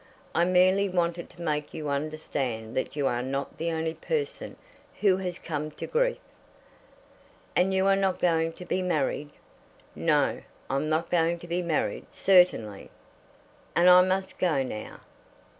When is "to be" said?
8.53-8.81, 11.37-11.61